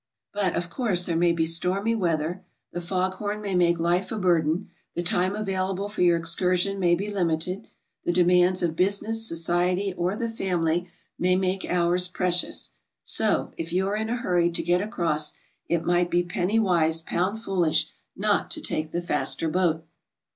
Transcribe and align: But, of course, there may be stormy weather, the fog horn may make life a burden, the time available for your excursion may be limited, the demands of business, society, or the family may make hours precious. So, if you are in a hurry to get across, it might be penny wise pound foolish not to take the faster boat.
But, 0.33 0.55
of 0.55 0.71
course, 0.71 1.05
there 1.05 1.15
may 1.15 1.31
be 1.31 1.45
stormy 1.45 1.93
weather, 1.93 2.43
the 2.71 2.81
fog 2.81 3.13
horn 3.13 3.39
may 3.39 3.53
make 3.53 3.77
life 3.79 4.11
a 4.11 4.17
burden, 4.17 4.71
the 4.95 5.03
time 5.03 5.35
available 5.35 5.87
for 5.89 6.01
your 6.01 6.17
excursion 6.17 6.79
may 6.79 6.95
be 6.95 7.11
limited, 7.13 7.67
the 8.03 8.11
demands 8.11 8.63
of 8.63 8.75
business, 8.75 9.27
society, 9.27 9.93
or 9.95 10.15
the 10.15 10.27
family 10.27 10.89
may 11.19 11.35
make 11.35 11.69
hours 11.71 12.07
precious. 12.07 12.71
So, 13.03 13.53
if 13.57 13.71
you 13.71 13.87
are 13.89 13.95
in 13.95 14.09
a 14.09 14.15
hurry 14.17 14.49
to 14.49 14.63
get 14.63 14.81
across, 14.81 15.33
it 15.69 15.85
might 15.85 16.09
be 16.09 16.23
penny 16.23 16.57
wise 16.57 17.01
pound 17.03 17.39
foolish 17.43 17.85
not 18.15 18.49
to 18.49 18.59
take 18.59 18.89
the 18.91 19.03
faster 19.03 19.49
boat. 19.49 19.85